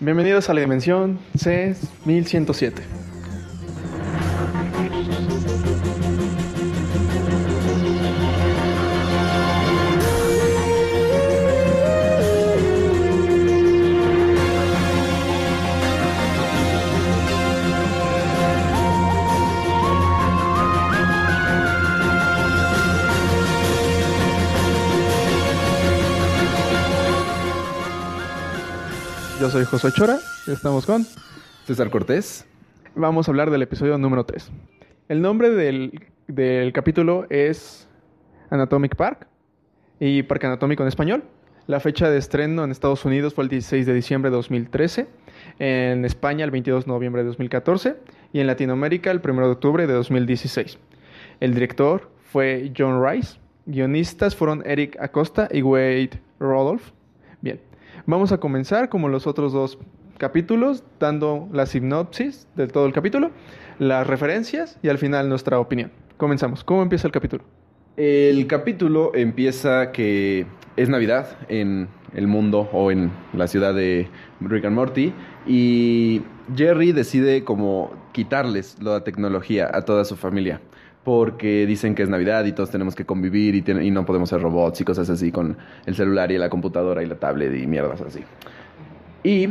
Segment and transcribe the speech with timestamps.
[0.00, 3.07] Bienvenidos a la dimensión C1107.
[29.58, 31.04] Soy José Chora, estamos con...
[31.66, 32.46] César Cortés.
[32.94, 34.52] Vamos a hablar del episodio número 3.
[35.08, 37.88] El nombre del, del capítulo es
[38.50, 39.26] Anatomic Park
[39.98, 41.24] y Parque Anatómico en español.
[41.66, 45.08] La fecha de estreno en Estados Unidos fue el 16 de diciembre de 2013,
[45.58, 47.96] en España el 22 de noviembre de 2014
[48.32, 50.78] y en Latinoamérica el 1 de octubre de 2016.
[51.40, 56.92] El director fue John Rice, guionistas fueron Eric Acosta y Wade Rodolph.
[57.40, 57.60] Bien,
[58.08, 59.78] vamos a comenzar como los otros dos
[60.16, 63.30] capítulos, dando la sinopsis de todo el capítulo,
[63.78, 65.92] las referencias y al final nuestra opinión.
[66.16, 66.64] Comenzamos.
[66.64, 67.44] ¿Cómo empieza el capítulo?
[67.96, 74.08] El capítulo empieza que es Navidad en el mundo o en la ciudad de
[74.40, 75.12] Rick and Morty
[75.46, 76.22] y
[76.56, 80.60] Jerry decide como quitarles la tecnología a toda su familia
[81.08, 84.28] porque dicen que es Navidad y todos tenemos que convivir y, ten- y no podemos
[84.28, 85.56] ser robots y cosas así con
[85.86, 88.20] el celular y la computadora y la tablet y mierdas así.
[89.24, 89.48] Y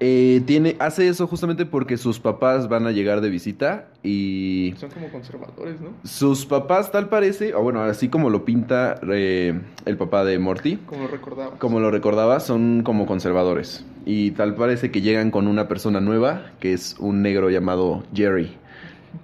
[0.00, 4.88] eh, tiene, hace eso justamente porque sus papás van a llegar de visita y Son
[4.90, 5.90] como conservadores, ¿no?
[6.02, 10.76] sus papás tal parece, o bueno, así como lo pinta eh, el papá de Morty,
[10.86, 11.58] Como recordaba.
[11.58, 13.84] como lo recordaba, son como conservadores.
[14.06, 18.56] Y tal parece que llegan con una persona nueva, que es un negro llamado Jerry,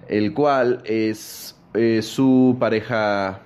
[0.09, 3.41] el cual es eh, su pareja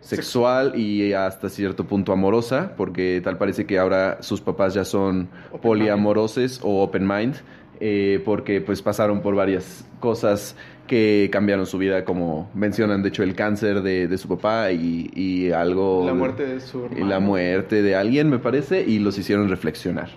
[0.00, 5.28] sexual y hasta cierto punto amorosa, porque tal parece que ahora sus papás ya son
[5.48, 7.36] Open poliamorosos o open mind,
[7.80, 13.22] eh, porque pues pasaron por varias cosas que cambiaron su vida, como mencionan, de hecho,
[13.22, 16.04] el cáncer de, de su papá y, y algo...
[16.04, 17.06] La muerte de su y hermano.
[17.06, 20.10] la muerte de alguien, me parece, y los hicieron reflexionar.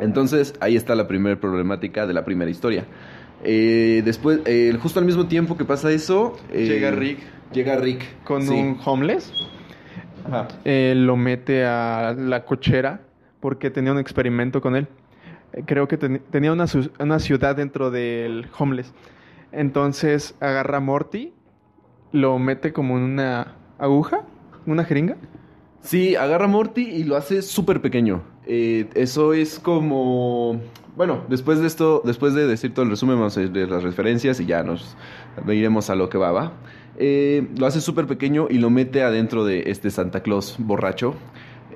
[0.00, 2.86] Entonces, ahí está la primera problemática de la primera historia.
[3.44, 6.36] Eh, después, eh, justo al mismo tiempo que pasa eso...
[6.52, 7.18] eh, Llega Rick
[7.52, 8.02] Llega Rick.
[8.24, 8.52] con sí.
[8.54, 9.32] un homeless.
[10.26, 10.48] Ajá.
[10.64, 13.00] Eh, lo mete a la cochera
[13.40, 14.88] porque tenía un experimento con él.
[15.66, 16.64] Creo que ten- tenía una,
[16.98, 18.92] una ciudad dentro del homeless.
[19.52, 21.32] Entonces agarra a Morty,
[22.12, 24.22] lo mete como en una aguja,
[24.66, 25.16] una jeringa.
[25.84, 28.22] Sí, agarra Morty y lo hace súper pequeño.
[28.46, 30.60] Eh, eso es como...
[30.96, 33.82] Bueno, después de esto, después de decir todo el resumen, vamos a ir de las
[33.82, 34.96] referencias y ya nos
[35.46, 36.52] iremos a lo que va, ¿va?
[36.96, 41.14] Eh, lo hace súper pequeño y lo mete adentro de este Santa Claus borracho,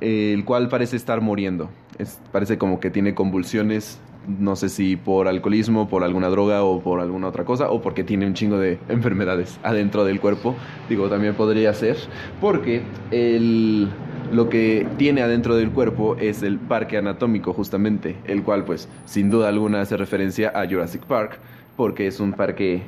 [0.01, 1.69] el cual parece estar muriendo.
[1.99, 6.81] Es- parece como que tiene convulsiones, no sé si por alcoholismo, por alguna droga o
[6.81, 10.55] por alguna otra cosa, o porque tiene un chingo de enfermedades adentro del cuerpo.
[10.89, 11.97] Digo, también podría ser,
[12.41, 13.89] porque el,
[14.33, 19.31] lo que tiene adentro del cuerpo es el parque anatómico, justamente, el cual, pues, sin
[19.31, 21.39] duda alguna hace referencia a Jurassic Park,
[21.77, 22.83] porque es un parque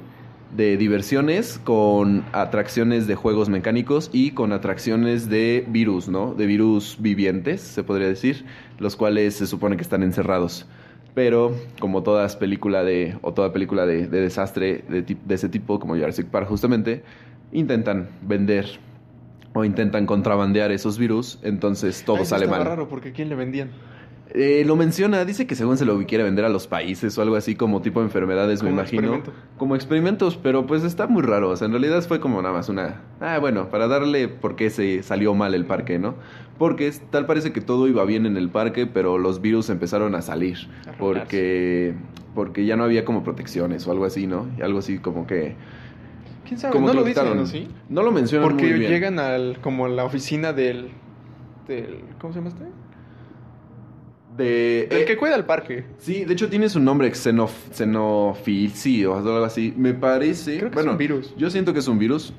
[0.57, 6.35] de diversiones con atracciones de juegos mecánicos y con atracciones de virus, ¿no?
[6.35, 8.45] De virus vivientes, se podría decir,
[8.79, 10.67] los cuales se supone que están encerrados.
[11.15, 15.81] Pero como todas película de o toda película de, de desastre de, de ese tipo
[15.81, 17.03] como Jurassic Park justamente
[17.53, 18.67] intentan vender
[19.53, 22.65] o intentan contrabandear esos virus, entonces todo Ay, eso sale mal.
[22.65, 23.71] raro porque ¿a quién le vendían?
[24.33, 27.35] Eh, lo menciona, dice que según se lo quiere vender a los países o algo
[27.35, 29.03] así como tipo de enfermedades, me imagino.
[29.03, 29.33] experimento.
[29.59, 31.51] Como experimentos, pero pues está muy raro.
[31.51, 33.03] O sea, en realidad fue como nada más una...
[33.21, 36.15] Ah, bueno, para darle por qué se salió mal el parque, ¿no?
[36.59, 40.23] Porque tal parece que todo iba bien en el parque, pero los virus empezaron a
[40.23, 40.59] salir.
[40.87, 40.93] A.
[40.99, 41.95] Porque,
[42.35, 44.47] porque ya no había como protecciones o algo así, ¿no?
[44.59, 45.57] Y algo así como que...
[46.47, 46.73] ¿Quién sabe?
[46.73, 47.37] Como no lo lo dicen.
[47.37, 47.47] ¿no?
[47.47, 47.69] ¿sí?
[47.89, 48.91] No lo mencionan Porque muy bien.
[48.93, 50.91] llegan al como a la oficina del,
[51.67, 52.65] del ¿cómo se llama este?
[54.37, 55.85] De, El eh, que cuida el parque.
[55.99, 59.75] Sí, de hecho tiene su nombre, xenof, o algo así.
[59.77, 60.59] Me parece.
[60.59, 61.35] Creo que bueno, es un virus.
[61.37, 62.33] Yo siento que es un virus,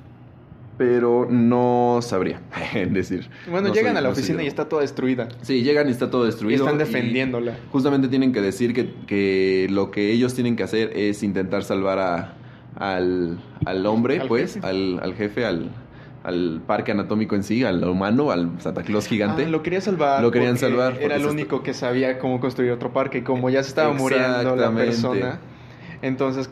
[0.77, 2.41] pero no sabría
[2.89, 3.29] decir.
[3.49, 5.27] Bueno, No llegan soy- a la no oficina y está toda destruida.
[5.41, 6.63] Sí, llegan y está todo Y destruido.
[6.65, 7.57] están y defendiéndola.
[7.71, 11.99] justamente tienen que decir que, que lo que ellos tienen que hacer es intentar salvar
[11.99, 12.33] a,
[12.77, 14.65] al, al hombre, Al pues, jefe.
[14.65, 15.69] al, al jefe, al,
[16.23, 19.45] al parque anatómico en sí, al humano, al Santa Claus gigante.
[19.45, 20.21] Ah, lo quería salvar.
[20.21, 23.19] Lo querían salvar Era el único que sabía cómo construir otro parque.
[23.19, 25.39] Y como ya se estaba muriendo la persona,
[26.01, 26.49] entonces,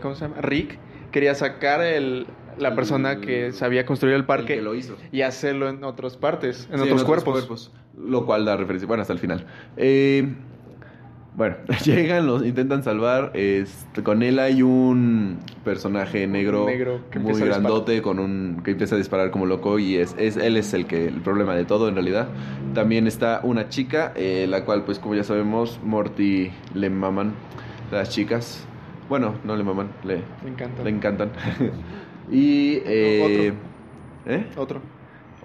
[0.00, 0.40] ¿cómo se llama?
[0.40, 0.78] Rick
[1.10, 2.26] quería sacar el,
[2.58, 4.96] la persona que sabía construir el El parque que lo hizo.
[5.12, 7.72] y hacerlo en otras partes, en Sí, otros cuerpos.
[7.96, 9.46] Lo cual da referencia, bueno, hasta el final.
[9.76, 10.34] Eh,
[11.36, 13.32] Bueno, llegan, los intentan salvar.
[13.34, 16.66] Este, con él hay un personaje negro,
[17.20, 20.72] muy grandote, con un que empieza a disparar como loco y es, es él es
[20.74, 22.28] el que el problema de todo en realidad.
[22.72, 27.34] También está una chica, eh, la cual pues como ya sabemos Morty le maman
[27.90, 28.64] las chicas.
[29.08, 30.22] Bueno, no le maman, le,
[30.84, 31.32] le encantan.
[32.30, 33.52] y eh,
[34.26, 34.46] ¿eh?
[34.56, 34.80] Otro.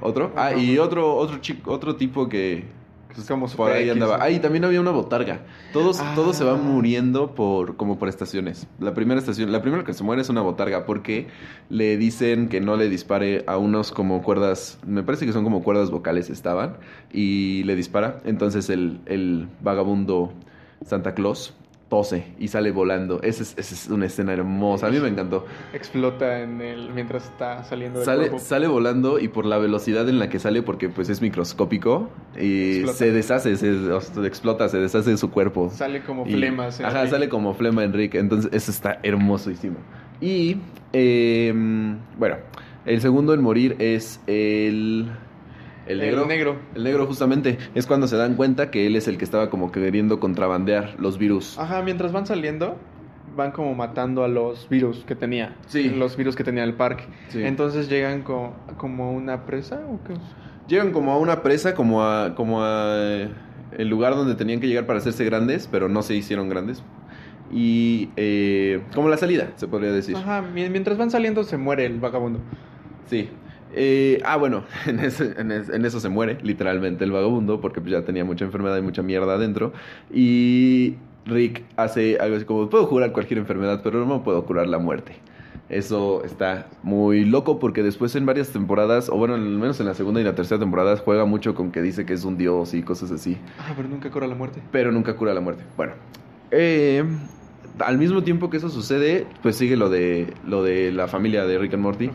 [0.01, 0.31] ¿Otro?
[0.35, 2.78] Ah, y otro, otro chico, otro tipo que
[3.17, 4.17] Es como por ahí andaba.
[4.17, 4.23] ¿no?
[4.23, 5.39] Ahí también había una botarga.
[5.73, 6.13] Todos, Ah.
[6.15, 8.67] todos se van muriendo por, como por estaciones.
[8.79, 11.27] La primera estación, la primera que se muere es una botarga porque
[11.69, 15.63] le dicen que no le dispare a unos como cuerdas, me parece que son como
[15.63, 16.77] cuerdas vocales estaban,
[17.11, 18.19] y le dispara.
[18.25, 20.31] Entonces el, el vagabundo
[20.85, 21.53] Santa Claus
[21.89, 23.19] tose y sale volando.
[23.23, 24.87] Esa es, esa es una escena hermosa.
[24.87, 25.45] A mí me encantó.
[25.73, 28.39] Explota en el mientras está saliendo del Sale, cuerpo.
[28.39, 32.09] sale volando y por la velocidad en la que sale, porque pues es microscópico,
[32.39, 32.97] y Explota.
[32.97, 35.69] se deshace, se, o sea, explota, se deshace de su cuerpo.
[35.71, 36.79] Sale como Y- flemas.
[36.79, 38.19] Ajá, sale como flema Enrique.
[38.19, 39.77] Entonces, eso está hermosísimo.
[40.21, 40.57] Y,
[40.93, 41.51] eh,
[42.17, 42.35] bueno,
[42.85, 45.09] el segundo en morir es el.
[45.89, 46.21] El negro.
[46.21, 46.55] El negro.
[46.75, 47.57] El negro, justamente.
[47.75, 51.17] Es cuando se dan cuenta que él es el que estaba como queriendo contrabandear los
[51.17, 51.57] virus.
[51.59, 52.77] Ajá, mientras van saliendo,
[53.35, 55.55] van como matando a los virus que tenía.
[55.67, 55.89] Sí.
[55.89, 57.05] Los virus que tenía el parque.
[57.29, 57.43] Sí.
[57.43, 60.13] Entonces llegan co- como una presa o qué?
[60.67, 62.35] Llegan como a una presa, como a.
[62.35, 62.93] como a.
[62.95, 63.29] eh,
[63.77, 66.83] el lugar donde tenían que llegar para hacerse grandes, pero no se hicieron grandes.
[67.51, 68.09] Y.
[68.17, 70.15] eh, como la salida, se podría decir.
[70.15, 72.39] Ajá, mi- mientras van saliendo se muere el vagabundo.
[73.07, 73.29] Sí.
[73.73, 77.81] Eh, ah, bueno, en, ese- en es- en eso se muere, literalmente, el vagabundo, porque
[77.81, 79.73] pues, ya tenía mucha enfermedad y mucha mierda adentro.
[80.13, 80.95] Y
[81.25, 85.13] Rick hace algo así como, puedo curar cualquier enfermedad, pero no puedo curar la muerte.
[85.69, 89.93] Eso está muy loco porque después en varias temporadas, o bueno, al menos en la
[89.93, 92.81] segunda y la tercera temporada, juega mucho con que dice que es un dios y
[92.81, 94.61] cosas así, Ah, pero nunca cura la muerte.
[94.71, 95.63] pero nunca cura la muerte.
[95.77, 95.93] Bueno,
[96.49, 97.03] eh,
[97.79, 101.57] al mismo tiempo que eso sucede, pues sigue lo de, lo de la familia de
[101.57, 102.09] Rick and Morty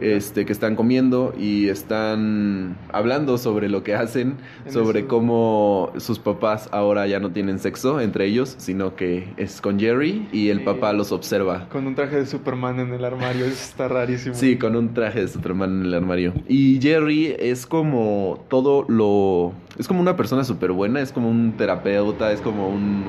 [0.00, 4.36] este, que están comiendo y están hablando sobre lo que hacen,
[4.66, 9.32] En sobre eso- cómo sus papás ahora ya no tienen sexo entre ellos, sino que
[9.36, 10.64] es con Jerry y el Sí.
[10.64, 11.68] papá los observa.
[11.70, 14.34] Con un traje de Superman en el armario, eso está rarísimo.
[14.34, 16.32] Sí, con un traje de Superman en el armario.
[16.48, 19.52] Y Jerry es como todo lo...
[19.78, 23.04] Es como una persona súper buena, es como un terapeuta, es como un...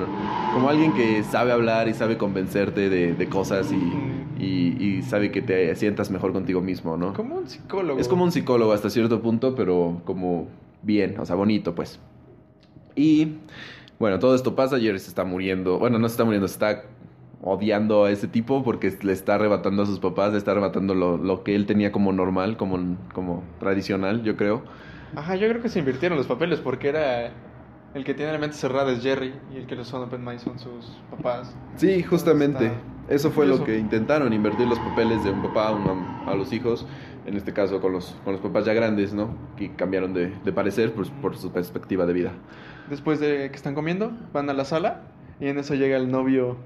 [0.52, 4.40] Como alguien que sabe hablar y sabe convencerte de, de cosas y, Mm.
[4.40, 7.12] y, y sabe que te sientas mejor contigo mismo, ¿no?
[7.14, 7.98] Como un psicólogo.
[8.00, 10.48] Es como un psicólogo hasta cierto punto, pero como
[10.82, 11.98] bien, o sea, bonito, pues.
[12.94, 13.34] Y
[13.98, 15.78] bueno, todo esto pasa, Jerry se está muriendo.
[15.78, 16.82] Bueno, no se está muriendo, se está
[17.42, 21.16] odiando a ese tipo porque le está arrebatando a sus papás, le está arrebatando lo,
[21.16, 24.62] lo que él tenía como normal, como, como tradicional, yo creo.
[25.14, 27.30] Ajá, yo creo que se invirtieron los papeles porque era
[27.96, 30.38] el que tiene la mente cerrada es Jerry y el que los son open mind
[30.40, 31.56] son sus papás.
[31.76, 32.70] Sí, justamente.
[33.08, 36.52] Eso fue lo que intentaron, invertir los papeles de un papá a, una- a los
[36.52, 36.86] hijos,
[37.24, 39.30] en este caso con los, con los papás ya grandes, ¿no?
[39.56, 42.32] Que cambiaron de, de parecer pues, por su perspectiva de vida.
[42.90, 45.02] Después de que están comiendo, van a la sala
[45.40, 46.56] y en eso llega el novio.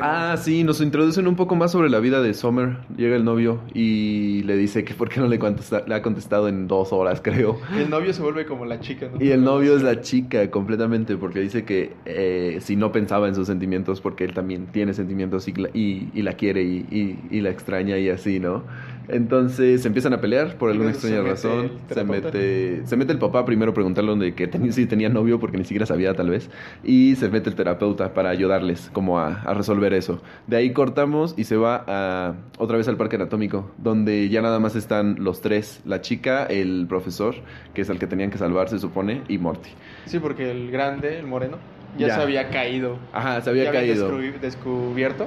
[0.00, 2.76] Ah, sí, nos introducen un poco más sobre la vida de Summer.
[2.96, 6.48] Llega el novio y le dice que por qué no le, contesta- le ha contestado
[6.48, 7.58] en dos horas, creo.
[7.76, 9.18] El novio se vuelve como la chica, ¿no?
[9.24, 13.34] Y el novio es la chica completamente porque dice que eh, si no pensaba en
[13.34, 17.50] sus sentimientos porque él también tiene sentimientos y, la- y, y la quiere y la
[17.50, 18.64] extraña y así, ¿no?
[19.08, 21.72] Entonces se empiezan a pelear por alguna extraña razón.
[21.88, 25.40] Se mete, se mete el papá primero a preguntarle de que ten- si tenía novio
[25.40, 26.50] porque ni siquiera sabía tal vez.
[26.84, 30.20] Y se mete el terapeuta para ayudarles como a, a resolver eso.
[30.46, 34.60] De ahí cortamos y se va a, otra vez al parque anatómico donde ya nada
[34.60, 35.80] más están los tres.
[35.84, 37.34] La chica, el profesor,
[37.74, 39.70] que es el que tenían que salvar se supone, y Morty.
[40.06, 41.56] Sí, porque el grande, el moreno,
[41.98, 42.14] ya, Ya.
[42.16, 42.98] se había caído.
[43.12, 44.10] Ajá, se había ya caído.
[44.10, 45.26] descubri- descubierto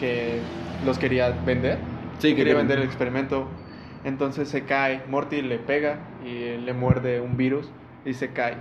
[0.00, 0.38] que
[0.84, 1.78] los quería vender.
[2.18, 3.46] Sí, quería quería- vender el experimento.
[4.04, 7.68] Entonces se cae, Morty le pega y le muerde un virus
[8.04, 8.54] y se cae.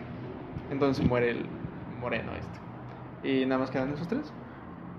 [0.71, 1.45] Entonces muere el
[1.99, 3.31] moreno este.
[3.31, 4.31] Y nada más quedan esos tres.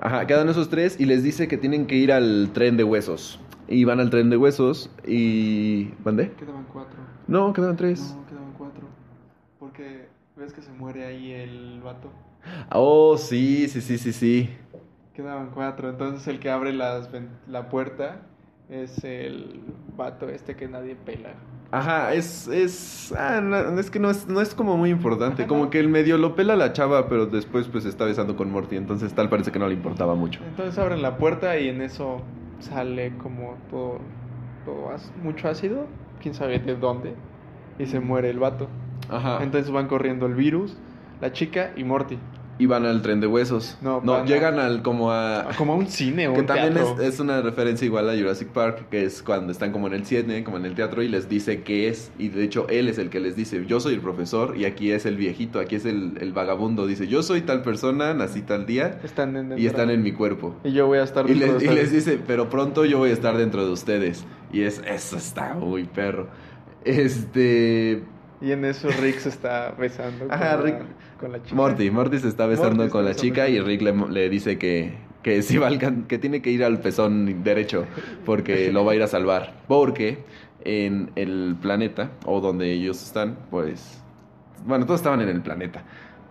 [0.00, 3.40] Ajá, quedan esos tres y les dice que tienen que ir al tren de huesos.
[3.68, 5.90] Y van al tren de huesos y...
[6.04, 6.30] ¿Mandé?
[6.32, 7.00] Quedaban cuatro.
[7.26, 8.14] No, quedaban tres.
[8.16, 8.86] No, quedaban cuatro.
[9.58, 12.12] Porque ves que se muere ahí el vato.
[12.70, 14.50] Oh, sí, sí, sí, sí, sí.
[15.14, 15.88] Quedaban cuatro.
[15.90, 17.08] Entonces el que abre las
[17.48, 18.20] la puerta
[18.68, 19.61] es el
[19.96, 21.35] vato este que nadie pela.
[21.70, 22.46] Ajá, es...
[22.49, 25.42] es ah, no, es que no es, no es como muy importante.
[25.42, 25.70] Ajá, Como no.
[25.70, 28.76] que el medio lo pela la chava, pero después pues está besando con Morty.
[28.76, 30.40] Entonces tal parece que no le importaba mucho.
[30.49, 32.23] Entonces abren la puerta y en eso
[32.61, 33.99] sale como todo,
[34.64, 34.90] todo
[35.23, 35.87] mucho ácido,
[36.20, 37.14] quién sabe de dónde,
[37.78, 38.68] y se muere el vato.
[39.08, 39.42] Ajá.
[39.42, 40.76] Entonces van corriendo el virus,
[41.20, 42.18] la chica y Morty.
[42.58, 43.76] Y van al tren de huesos.
[43.82, 45.48] No, No, a- llegan al como a...
[45.58, 47.02] Como a un cine o Que un también es, teatro.
[47.04, 50.42] es una referencia igual a Jurassic Park, que es cuando están como en el cine,
[50.42, 52.10] como en el teatro, y les dice qué es.
[52.18, 54.90] Y de hecho, él es el que les dice, yo soy el profesor, y aquí
[54.90, 56.86] es el viejito, aquí es el, el vagabundo.
[56.86, 60.56] Dice, yo soy tal persona, nací tal día, Están en y están en mi cuerpo.
[60.64, 62.98] Y yo voy a estar Y dentro les, de y les dice, pero pronto yo
[62.98, 64.25] voy a estar dentro de ustedes.
[64.52, 66.28] Y es, eso está muy perro.
[66.84, 68.02] Este...
[68.40, 70.82] Y en eso Rick se está besando Ajá, Rick-
[71.18, 71.54] con la chica.
[71.54, 74.28] Morty, Morty se está besando Morty está con la besando chica y Rick le, le
[74.28, 77.85] dice que, que, sí va a alcan- que tiene que ir al pezón derecho
[78.25, 79.54] porque lo va a ir a salvar.
[79.68, 80.18] Porque
[80.64, 84.02] en el planeta, o donde ellos están, pues...
[84.66, 85.85] Bueno, todos estaban en el planeta.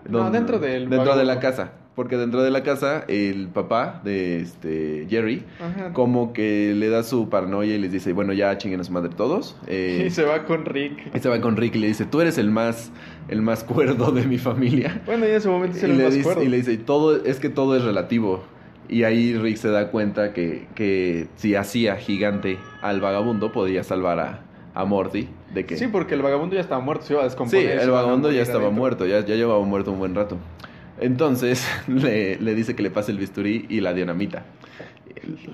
[0.09, 1.71] No, dentro del Dentro de la casa.
[1.95, 5.93] Porque dentro de la casa, el papá de este Jerry, Ajá.
[5.93, 9.11] como que le da su paranoia y les dice, bueno, ya chinguen a su madre
[9.15, 9.55] todos.
[9.67, 11.15] Eh, Y se va con Rick.
[11.15, 12.91] y se va con Rick y le dice, tú eres el más,
[13.29, 15.01] el más cuerdo de mi familia.
[15.05, 16.43] Bueno, y en ese momento se le, más dice, cuerdo.
[16.43, 18.43] y le dice, todo, es que todo es relativo.
[18.89, 24.19] Y ahí Rick se da cuenta que, que si hacía gigante al vagabundo, podía salvar
[24.19, 24.41] a,
[24.73, 25.77] a Morty de que...
[25.77, 27.77] Sí, porque el vagabundo ya estaba muerto, se iba a Sí, descomponer.
[27.79, 30.37] se el vagabundo ya estaba muerto, ya, ya llevaba muerto un buen rato.
[30.99, 34.45] Entonces le, le dice que le pase el bisturí y la dinamita.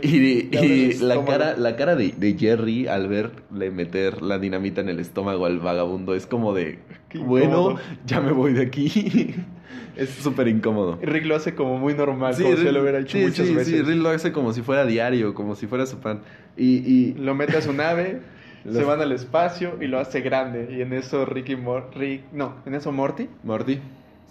[0.01, 4.89] Y, y la cara, la cara de, de Jerry al verle meter la dinamita en
[4.89, 6.79] el estómago al vagabundo es como de,
[7.13, 9.35] bueno, ya me voy de aquí.
[9.95, 10.99] es súper incómodo.
[11.01, 13.47] Y Rick lo hace como muy normal, Sí, como si lo hubiera hecho sí, muchas
[13.47, 13.73] sí, veces.
[13.73, 16.21] Sí, Rick lo hace como si fuera diario, como si fuera su pan.
[16.57, 18.21] Y, y Lo mete a su nave,
[18.65, 20.67] Los- se van al espacio y lo hace grande.
[20.75, 23.79] Y en eso Rick y Mor Rick, no, en eso Morty Morty,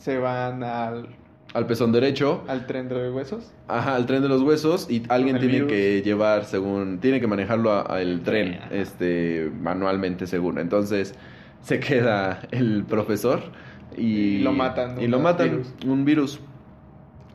[0.00, 1.06] se van al,
[1.54, 3.52] al pezón derecho, al tren de huesos.
[3.68, 5.68] Ajá, el tren de los huesos y alguien tiene virus.
[5.70, 8.68] que llevar, según, tiene que manejarlo a- a el tren, ajá.
[8.74, 10.58] este, manualmente, según.
[10.58, 11.14] Entonces
[11.62, 13.42] se queda el profesor
[13.96, 15.74] y, Y lo matan, Y un lo matan, virus.
[15.86, 16.40] un virus.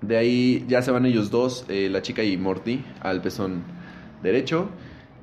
[0.02, 3.64] De ahí ya se van ellos dos, eh, la chica y Morty, al pezón
[4.24, 4.70] derecho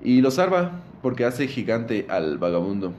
[0.02, 2.92] y lo salva porque hace gigante al vagabundo.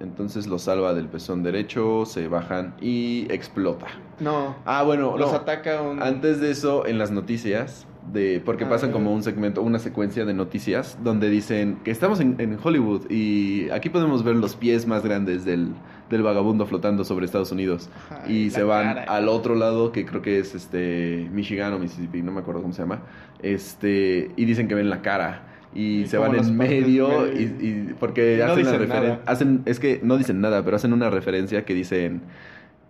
[0.00, 3.86] Entonces lo salva del pezón derecho, se bajan y explota.
[4.20, 5.36] No, Ah, bueno, los no.
[5.38, 6.00] ataca un...
[6.02, 10.24] Antes de eso, en las noticias, de porque Ah, pasan como un segmento, una secuencia
[10.24, 14.86] de noticias, donde dicen que estamos en, en Hollywood y aquí podemos ver los pies
[14.86, 15.72] más grandes del,
[16.08, 17.90] del vagabundo flotando sobre Estados Unidos.
[18.10, 19.12] Ajá, y se van cara.
[19.12, 22.72] al otro lado, que creo que es este Michigan o Mississippi, no me acuerdo cómo
[22.72, 23.00] se llama.
[23.42, 25.44] Este, y dicen que ven la cara.
[25.74, 27.32] Y, Y se van en medio, medio.
[27.32, 29.20] y, y- porque Y no hacen la dicen referen- nada.
[29.26, 32.22] hacen es que no dicen nada, pero hacen una referencia que dicen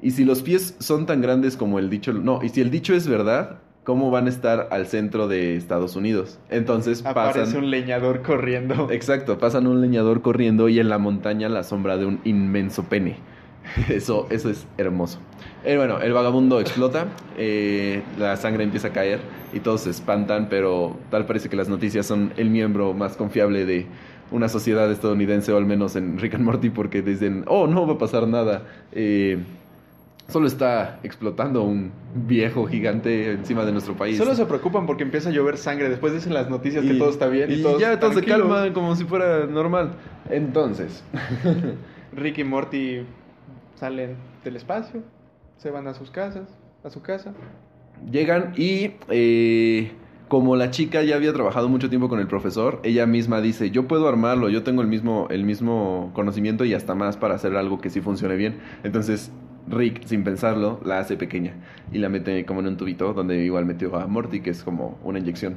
[0.01, 2.95] y si los pies son tan grandes como el dicho, no, y si el dicho
[2.95, 6.39] es verdad, ¿cómo van a estar al centro de Estados Unidos?
[6.51, 8.89] Entonces Aparece pasan un leñador corriendo.
[8.93, 13.17] Exacto, pasan un leñador corriendo y en la montaña la sombra de un inmenso pene.
[13.89, 15.19] Eso, eso es hermoso.
[15.65, 17.07] Eh, bueno, el vagabundo explota,
[17.37, 19.19] eh, la sangre empieza a caer
[19.53, 23.65] y todos se espantan, pero tal parece que las noticias son el miembro más confiable
[23.65, 23.87] de
[24.31, 27.95] una sociedad estadounidense, o al menos en Rick and Morty, porque dicen, oh, no va
[27.95, 28.63] a pasar nada.
[28.93, 29.39] Eh,
[30.29, 34.19] solo está explotando un viejo gigante encima de nuestro país.
[34.19, 35.89] Solo se preocupan porque empieza a llover sangre.
[35.89, 38.49] Después dicen las noticias que todo está bien y, y todos ya todo se tranquilos.
[38.53, 39.93] calma como si fuera normal.
[40.29, 41.03] Entonces,
[42.13, 43.07] Rick y Morty
[43.77, 45.03] salen del espacio,
[45.57, 46.49] se van a sus casas,
[46.85, 47.33] a su casa.
[48.11, 49.93] Llegan y eh,
[50.29, 53.89] como la chica ya había trabajado mucho tiempo con el profesor, ella misma dice, yo
[53.89, 57.81] puedo armarlo, yo tengo el mismo, el mismo conocimiento y hasta más para hacer algo
[57.81, 58.59] que sí funcione bien.
[58.85, 59.33] Entonces
[59.71, 61.55] Rick, sin pensarlo, la hace pequeña
[61.93, 64.99] y la mete como en un tubito donde igual metió a Morty, que es como
[65.03, 65.57] una inyección.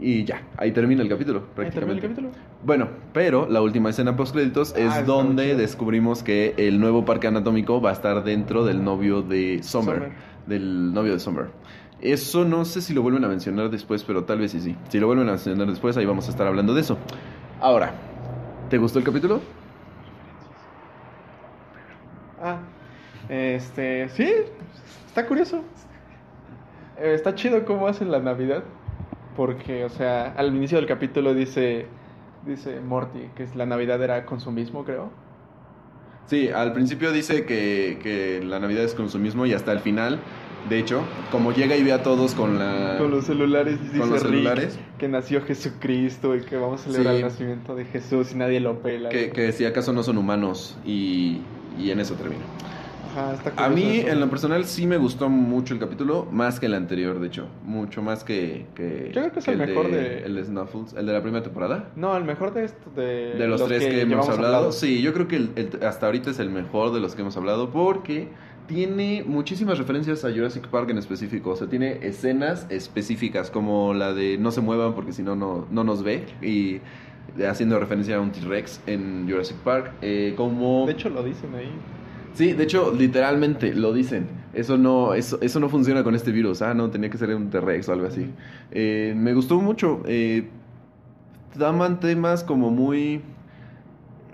[0.00, 2.28] Y ya, ahí termina el capítulo, Ahí termina el capítulo.
[2.64, 7.28] Bueno, pero la última escena post créditos Ah, es donde descubrimos que el nuevo parque
[7.28, 10.12] anatómico va a estar dentro del novio de Summer, Summer.
[10.46, 11.46] Del novio de Summer.
[12.00, 14.76] Eso no sé si lo vuelven a mencionar después, pero tal vez sí sí.
[14.88, 16.98] Si lo vuelven a mencionar después, ahí vamos a estar hablando de eso.
[17.60, 17.92] Ahora,
[18.68, 19.40] ¿te gustó el capítulo?
[22.42, 22.58] Ah,
[23.28, 24.30] este, sí,
[25.06, 25.62] está curioso.
[26.98, 28.64] Eh, está chido cómo hacen la Navidad.
[29.36, 31.86] Porque, o sea, al inicio del capítulo dice,
[32.46, 35.10] dice Morty que la Navidad era consumismo, creo.
[36.26, 40.18] Sí, al principio dice que, que la Navidad es consumismo y hasta el final,
[40.70, 42.96] de hecho, como llega y ve a todos con la...
[42.98, 44.78] Con los celulares, dice Con los Rick celulares.
[44.98, 47.18] que nació Jesucristo y que vamos a celebrar Sí.
[47.20, 49.10] el nacimiento de Jesús y nadie lo pela.
[49.10, 51.40] Que, que si acaso no son humanos y,
[51.78, 52.42] y en eso termina.
[53.16, 54.08] Ajá, está A mí, eso.
[54.08, 57.46] en lo personal, sí me gustó mucho el capítulo, más que el anterior, de hecho.
[57.64, 58.66] Mucho más que.
[58.74, 61.42] que Yo creo que es el mejor de- El de Snuffles, el de la primera
[61.44, 61.90] temporada.
[61.96, 64.46] No, el mejor de esto, de, De los, tres que, hemos hablado.
[64.56, 64.72] hablado.
[64.72, 67.36] Sí, yo creo que el- el- hasta ahorita es el mejor de los que hemos
[67.36, 68.28] hablado, porque
[68.66, 71.50] tiene muchísimas referencias a Jurassic Park en específico.
[71.50, 75.66] O sea, tiene escenas específicas como la de no se muevan porque si no, no
[75.70, 76.24] no nos ve.
[76.42, 76.80] Y
[77.46, 79.92] haciendo referencia a un T-Rex en Jurassic Park.
[80.02, 80.84] Eh, como...
[80.86, 81.70] De hecho, lo dicen ahí.
[82.34, 84.26] Sí, de hecho, literalmente lo dicen.
[84.52, 86.62] Eso no, eso, eso no funciona con este virus.
[86.62, 88.30] Ah, no, tenía que ser un T-Rex o algo así.
[88.72, 90.02] Eh, me gustó mucho.
[90.06, 90.48] Eh,
[91.56, 93.22] daban temas como muy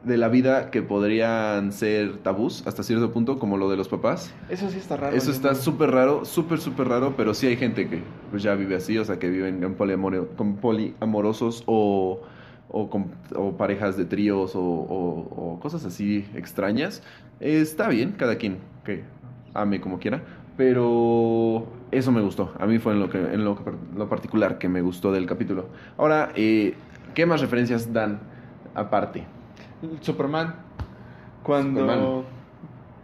[0.04, 4.32] de la vida que podrían ser tabús hasta cierto punto, como lo de los papás.
[4.48, 5.14] Eso sí está raro.
[5.14, 8.76] Eso está súper raro, súper, súper raro, pero sí hay gente que pues ya vive
[8.76, 12.20] así, o sea, que viven en poliamore- con poliamorosos o,
[12.70, 17.02] o, con- o parejas de tríos o, o- o cosas así extrañas.
[17.40, 19.02] Está bien, cada quien que
[19.54, 20.22] ame como quiera,
[20.56, 22.52] pero eso me gustó.
[22.58, 23.58] A mí fue en lo, que, en lo,
[23.96, 25.66] lo particular que me gustó del capítulo.
[25.96, 26.74] Ahora, eh,
[27.14, 28.20] ¿qué más referencias dan
[28.74, 29.24] aparte?
[30.00, 30.54] Superman.
[31.42, 31.80] Cuando.
[31.80, 32.40] Superman.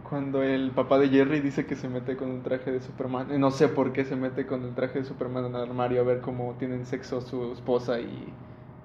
[0.09, 3.29] Cuando el papá de Jerry dice que se mete con un traje de Superman.
[3.29, 5.99] Eh, No sé por qué se mete con el traje de Superman en el armario
[5.99, 8.31] a ver cómo tienen sexo su esposa y,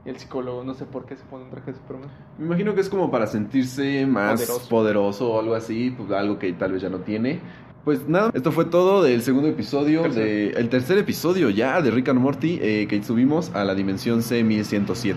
[0.04, 0.64] y el psicólogo.
[0.64, 2.10] No sé por qué se pone un traje de Superman.
[2.38, 5.32] Me imagino que es como para sentirse más poderoso, Poderoso.
[5.32, 7.40] o algo así, pues algo que tal vez ya no tiene.
[7.84, 10.24] Pues nada, esto fue todo del segundo episodio, Tercer.
[10.24, 14.20] de, el tercer episodio ya de Rick and Morty eh, que subimos a la dimensión
[14.20, 15.14] C1107.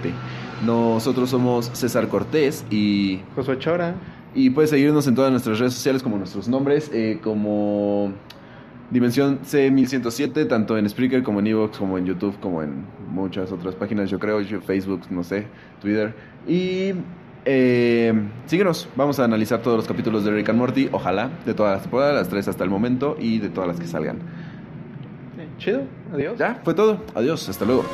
[0.65, 3.93] Nosotros somos César Cortés y, Josué Chora.
[4.33, 8.13] y puedes seguirnos en todas nuestras redes sociales como nuestros nombres, eh, como
[8.91, 13.75] Dimensión C1107, tanto en Spreaker como en Evox, como en YouTube, como en muchas otras
[13.75, 15.47] páginas, yo creo, Facebook, no sé,
[15.81, 16.13] Twitter.
[16.47, 16.93] Y
[17.45, 18.13] eh,
[18.45, 21.81] síguenos, vamos a analizar todos los capítulos de Rick and Morty, ojalá, de todas las
[21.83, 24.19] temporadas, las tres hasta el momento y de todas las que salgan.
[25.57, 25.83] Chido.
[26.13, 26.37] Adiós.
[26.37, 27.03] Ya, fue todo.
[27.15, 27.85] Adiós, hasta luego.